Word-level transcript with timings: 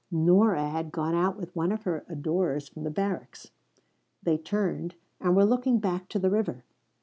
Nora 0.09 0.67
had 0.67 0.91
gone 0.91 1.13
out 1.13 1.37
with 1.37 1.55
one 1.55 1.71
of 1.71 1.83
her 1.83 2.03
adorers 2.09 2.67
from 2.67 2.85
the 2.85 2.89
barracks. 2.89 3.51
They 4.23 4.39
turned, 4.39 4.95
and 5.19 5.35
were 5.35 5.45
looking 5.45 5.77
back 5.77 6.09
to 6.09 6.17
the 6.17 6.31
river. 6.31 6.63